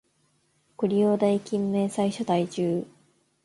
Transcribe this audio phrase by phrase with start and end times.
[0.77, 2.87] ご利用代金明細書在中